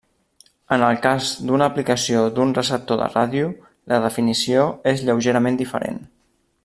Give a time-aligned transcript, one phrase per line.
[0.75, 3.53] En el cas d'una aplicació d'un receptor de ràdio,
[3.93, 6.03] la definició és lleugerament diferent.